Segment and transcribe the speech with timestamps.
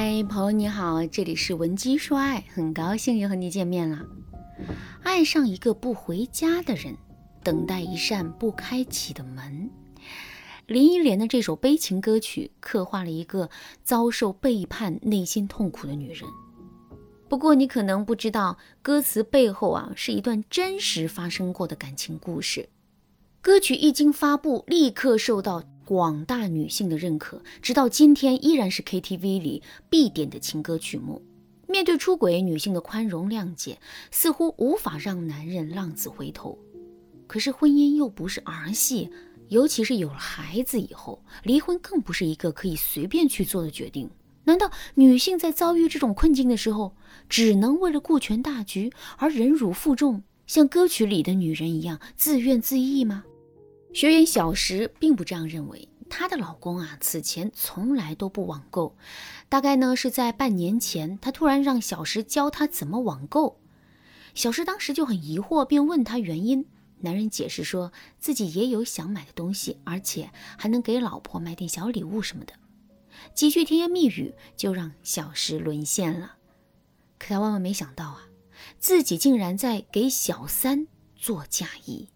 [0.00, 4.06] 嗨，朋友你好，这里是文姬说爱，很高兴又和你见面了。
[5.02, 6.96] 爱上一个不回家的人，
[7.42, 9.68] 等待一扇不开启的门。
[10.68, 13.50] 林忆莲的这首悲情歌曲，刻画了一个
[13.82, 16.22] 遭受背叛、内心痛苦的女人。
[17.28, 22.68] 不过你可能不知道，歌词背后啊，是一段真实发生过的感情故事。
[23.40, 25.64] 歌曲一经发布，立刻受到。
[25.88, 31.22] 广大女性的认可，直到今天依然是 KTV 里必点的情歌曲目。
[31.66, 33.78] 面对出轨，女性的宽容谅解
[34.10, 36.58] 似乎无法让男人浪子回头。
[37.26, 39.10] 可是婚姻又不是儿戏，
[39.48, 44.10] 尤其是有了孩子以后，离婚更不是一个可以随便去做的决定。
[44.44, 46.94] 难道女性在遭遇这种困境的时候，
[47.30, 53.24] 只能为了顾全大局而忍辱负重，像歌曲里的女人一样自怨自艾吗？
[53.98, 58.96] 学员小石并不这样认为，她的老公啊，此前从来都不网购，
[59.48, 63.58] 大概呢是在半年前，他突然让小石教他怎么网购。
[64.36, 66.64] 小石当时就很疑惑，便问他原因。
[67.00, 72.52] 男人解释说自己也有想买的东西，而且还能给老婆买点小礼物什么的。
[73.34, 76.36] 几句甜言蜜语就让小石沦陷了。
[77.18, 78.28] 可他万万没想到啊，
[78.78, 82.08] 自己竟然在给小三做嫁衣。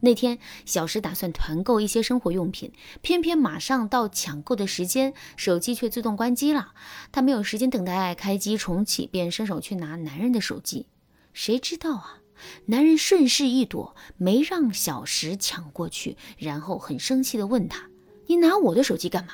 [0.00, 6.72] 那天，小石打算团购一些生活用品，偏偏马上到抢购的时间，手机却自动关机了。
[7.10, 10.86] 他没有时间等待开机重启，便伸手去拿男人的手机。
[11.32, 12.18] 谁知道啊，
[12.66, 17.88] 男人顺势一躲，没让小石抢过去，然后很生气地问他
[18.26, 19.32] ：“你拿我的手机干嘛？”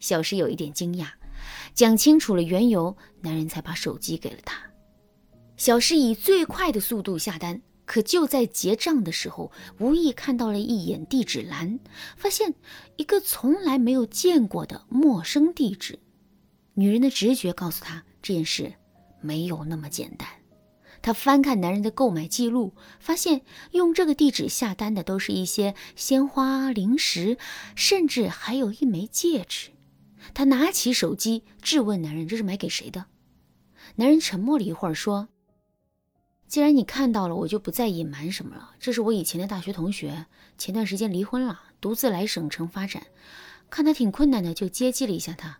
[0.00, 1.08] 小石有一点惊讶，
[1.74, 4.56] 讲清楚了缘由，男人才把手机给了他。
[5.56, 7.60] 小石以最快的速度下单。
[7.86, 11.78] 可就在结账的时候，无意看到了一眼地址栏，
[12.16, 12.54] 发现
[12.96, 15.98] 一个从来没有见过的陌生地址。
[16.74, 18.72] 女人的直觉告诉她，这件事
[19.20, 20.28] 没有那么简单。
[21.02, 23.42] 她翻看男人的购买记录，发现
[23.72, 27.36] 用这个地址下单的都是一些鲜花、零食，
[27.76, 29.68] 甚至还有一枚戒指。
[30.32, 33.04] 她拿起手机质问男人：“这是买给谁的？”
[33.96, 35.28] 男人沉默了一会儿，说。
[36.54, 38.76] 既然你看到了，我就不再隐瞒什么了。
[38.78, 40.26] 这是我以前的大学同学，
[40.56, 43.08] 前段时间离婚了，独自来省城发展。
[43.68, 45.58] 看他挺困难的，就接济了一下他。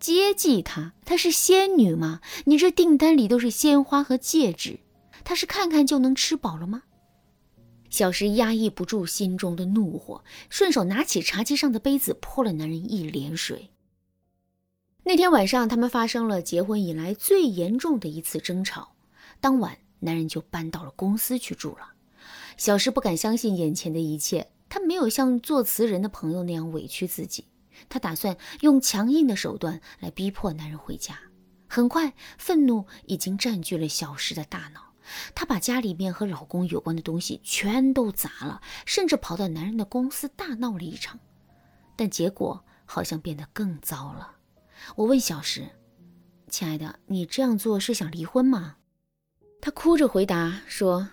[0.00, 0.94] 接济他？
[1.04, 2.20] 她是仙女吗？
[2.46, 4.80] 你这订单里都是鲜花和戒指，
[5.22, 6.82] 她是看看就能吃饱了吗？
[7.88, 13.70] 小石压抑不住心中的怒火，顺手拿起茶几上的杯子泼了男人一脸水。
[15.04, 18.90] 那天晚上，他们发生了结婚以来最严重的一次争吵。
[19.40, 21.94] 当晚，男人就搬到了公司去住了。
[22.56, 27.46] 小石不敢相信眼前的一切，他没有像做词人的朋友那样委屈自己，
[27.88, 31.18] 他打算用强硬的手段来逼迫男人回家。
[31.66, 34.80] 很快，愤怒已经占据了小石的大脑，
[35.34, 41.18] 他把家里面和老公有关的东西全都砸了，甚至跑到男人的公司大闹了一场。
[41.96, 44.36] 但结果好像变得更糟了。
[44.94, 45.68] 我问小石
[46.48, 48.76] ：“亲爱的，你这样做是想离婚吗？”
[49.64, 51.08] 他哭着回答说：“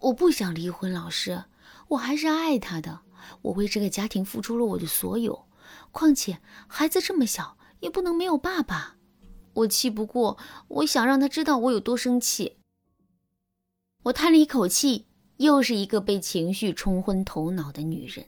[0.00, 1.44] 我不想离婚，老师，
[1.88, 3.00] 我还是爱他的。
[3.42, 5.44] 我为这个家庭付出了我的所有，
[5.90, 8.96] 况且孩子这么小，也不能没有爸爸。
[9.52, 12.56] 我气不过，我想让他知道我有多生气。”
[14.04, 15.04] 我叹了一口气，
[15.36, 18.24] 又是一个被情绪冲昏头脑的女人。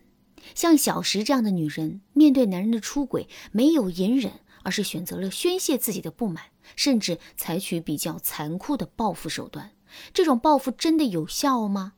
[0.54, 4.40] 像小石这样的女人，面对男人的出轨，没有隐忍。
[4.64, 9.70] 而是选择了宣泄自己的不满，甚至采取比较残酷的报复手段。
[10.12, 11.92] 这种报复真的有效吗？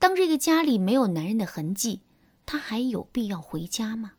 [0.00, 2.00] 当这个家里没有男人的痕迹，
[2.44, 4.14] 他还有必要回家吗？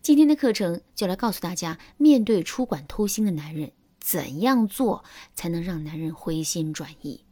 [0.00, 5.02] 今天的课程就来告诉大家，面对出轨偷腥的男人，怎样做
[5.34, 7.24] 才能让男人回心转意？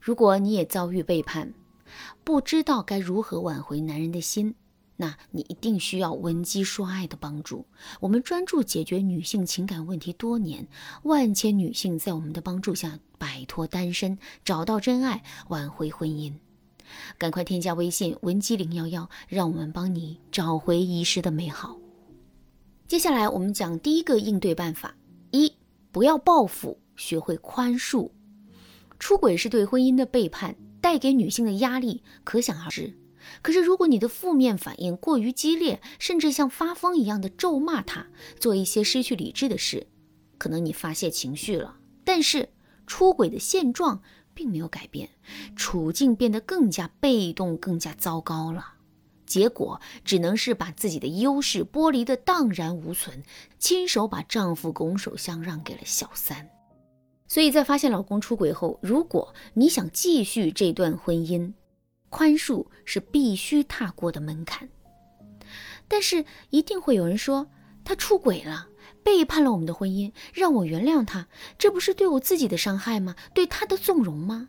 [0.00, 1.52] 如果你也遭遇背叛，
[2.22, 4.54] 不知道该如何挽回男人的心。
[5.04, 7.66] 那你一定需要闻鸡说爱的帮助。
[8.00, 10.66] 我们专注解决女性情感问题多年，
[11.02, 14.16] 万千女性在我们的帮助下摆脱单身，
[14.46, 16.32] 找到真爱，挽回婚姻。
[17.18, 21.76] 赶快添加微信文姬零幺幺，让我们帮你找回遗失的美好。
[22.88, 24.96] 接下来我们讲第一个应对办法：
[25.32, 25.52] 一，
[25.92, 28.10] 不要报复，学会宽恕。
[28.98, 32.96] 出轨是对婚姻的背叛，带给女性的压力可想而知。
[33.42, 38.06] 可是，如果你的负面反应过于激烈，甚至像发疯一样的咒骂他，
[38.38, 39.86] 做一些失去理智的事，
[40.38, 42.50] 可能你发泄情绪了，但是
[42.86, 44.02] 出轨的现状
[44.34, 45.10] 并没有改变，
[45.56, 48.74] 处境变得更加被动、更加糟糕了。
[49.26, 53.22] 结果只能是把自己的优势剥离的荡然无存，
[53.58, 56.50] 亲手把丈夫拱手相让给了小三。
[57.26, 61.54] 所以在发现老公出轨后，如果你想继续这段婚姻，
[62.14, 64.68] 宽恕是必须踏过的门槛。
[65.88, 67.50] 但是一定会有人说，
[67.84, 68.68] 他出轨了，
[69.02, 71.26] 背叛了我们的婚姻，让我原谅他，
[71.58, 73.16] 这不是对我自己的伤害吗？
[73.34, 74.48] 对他的纵容吗？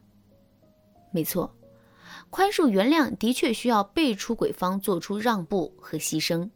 [1.12, 1.58] 没错。
[2.30, 6.48] 宽恕原谅的确需要被出轨方做出让步和牺牲，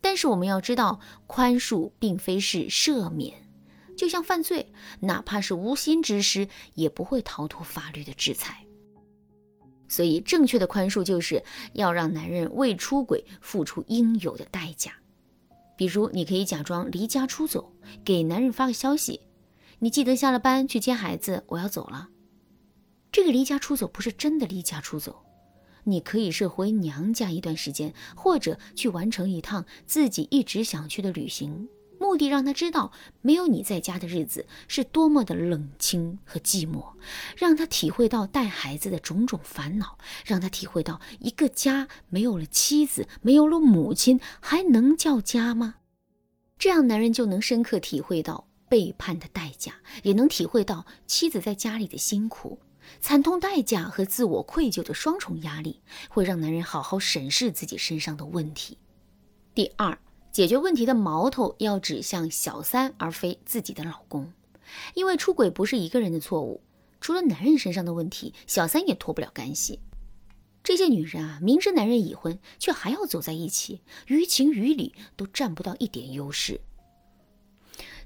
[0.00, 3.34] 但是我们要知道，宽恕并非是赦免，
[3.98, 8.64] 就像犯罪，哪怕是无心之失，也不会逃脱法律的制裁。
[9.94, 11.40] 所以，正确的宽恕就是
[11.74, 14.90] 要让男人为出轨付出应有的代价。
[15.76, 17.72] 比如，你可以假装离家出走，
[18.04, 19.20] 给男人发个消息
[19.78, 22.08] ：“你记得下了班去接孩子，我要走了。”
[23.12, 25.24] 这个离家出走不是真的离家出走。
[25.84, 31.68] 你可以是回娘家一段时间，或者去完成一趟自己一直想去的旅行，
[32.14, 36.92] 目的让他知道没有你在家的日子是多么的冷清和寂寞，
[37.36, 45.78] 让他体会到带孩子的种种烦恼，让他体会到一个家没有了妻子，没有了母亲，还能叫家吗？
[46.56, 52.60] 这样男人就能深刻体会到背叛的代价，也能体会到妻子在家里的辛苦。
[53.00, 58.78] 惨痛代价和自我愧疚的双重压力，会让男人好好审视自己身上的问题。
[59.52, 59.98] 第二，
[60.34, 64.32] 解决问题的矛头要指向小三，而非自己的老公，
[64.94, 66.60] 因为出轨不是一个人的错误，
[67.00, 69.78] 除了男人身上的问题，小三也脱不了干系。
[70.64, 76.60] 这些女人啊，明知男人已婚，却还要走在一起，于情于理都占不到一点优势。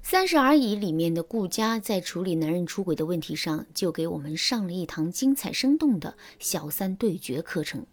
[0.03, 7.87] 三十而已里面的顾佳在处理男人出轨的问题上，就给我们上了一堂精彩生动的小三对决课程。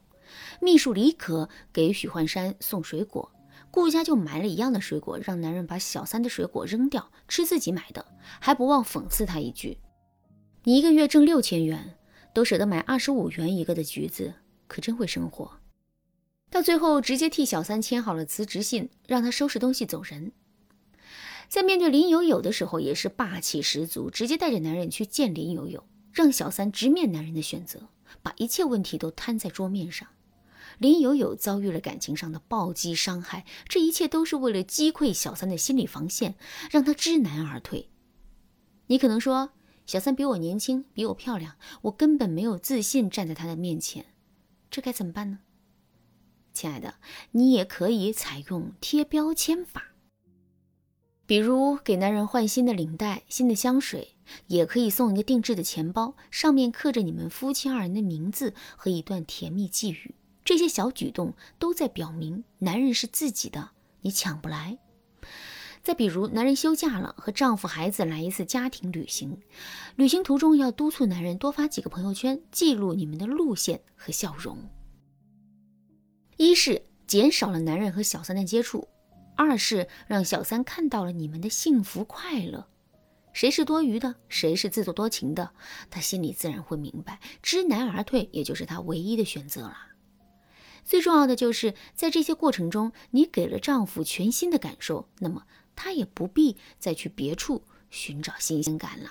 [0.60, 3.32] 秘书李可给许幻山送水果，
[3.76, 8.06] 顾家就买了一样的水果，让男人把小三的水果扔掉，吃自己买的，
[8.40, 9.76] 还不忘讽刺他一句
[10.64, 11.98] ：“你一个月挣六千元，
[12.32, 14.32] 都舍得买二十五元一个的橘子，
[14.66, 15.60] 可真会生活。”
[16.50, 20.32] 到最后，直接替小三签好了辞职信，让他收拾东西走人。
[21.46, 27.90] 在面对林有有的时候，也是霸气十足，直接带着男人去见林有有，让小三直面男人的选择，
[28.22, 30.08] 把一切问题都摊在桌面上。
[30.78, 36.34] 林有有遭遇了感情上的暴击伤害，这一切都是为了击溃小三的心理防线，
[36.70, 37.88] 让他知难而退。
[38.88, 39.50] 你可能说，
[39.86, 44.06] 小三比我年轻，比我漂亮，我根本没有自信站在他的面前，
[44.70, 45.38] 这该怎么办呢？
[46.52, 46.94] 亲爱的，
[47.32, 49.92] 你也可以采用贴标签法。
[51.26, 54.14] 比如给男人换新的领带、新的香水，
[54.46, 60.14] 也可以送一个定制的钱包，上面刻着你们夫妻二人的名字和一段甜蜜寄语。
[60.46, 63.70] 这些小举动都在表明男人是自己的，
[64.02, 64.78] 你抢不来。
[65.82, 69.40] 再比如，男人休假了，和丈夫、孩子来一次家庭旅行，
[69.96, 74.56] 旅行途中要督促男人多发几个朋友圈，记录你们的路线和笑容。
[76.36, 78.86] 一是减少了男人和小三的接触。
[79.34, 82.68] 二是让小三看到了你们的幸福快乐，
[83.32, 85.50] 谁是多余的，谁是自作多情的，
[85.90, 89.76] 他心里自然会明白，知难而退也就是他唯一的选择了。
[90.86, 99.10] 最重要的就是在这些过程中，你给了丈夫全新的感受，那么他也不必再去别处寻找新鲜感了。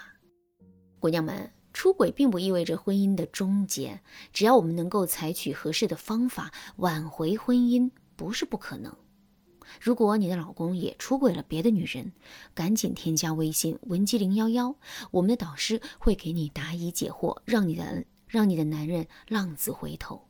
[1.00, 4.00] 姑娘们，出轨并不意味着婚姻的终结，
[4.32, 8.96] 只要我们能够采取合适的方法挽回婚姻，不是不可能。
[9.82, 12.14] 如果你的老公也出轨了别的女人，
[12.54, 14.76] 赶紧添加微信文姬零幺幺，
[15.12, 20.30] 我们的导师会给你答疑解惑，让你的让你的男人浪子回头。